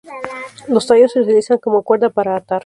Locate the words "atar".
2.35-2.59